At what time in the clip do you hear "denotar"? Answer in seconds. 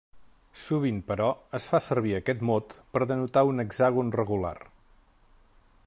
3.13-3.45